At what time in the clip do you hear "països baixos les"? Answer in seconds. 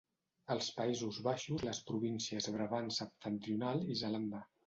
0.77-1.81